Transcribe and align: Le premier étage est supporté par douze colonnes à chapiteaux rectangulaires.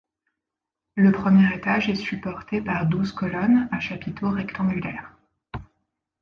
Le 0.95 1.11
premier 1.11 1.53
étage 1.55 1.87
est 1.87 1.93
supporté 1.93 2.59
par 2.59 2.87
douze 2.87 3.11
colonnes 3.11 3.69
à 3.71 3.79
chapiteaux 3.79 4.31
rectangulaires. 4.31 5.15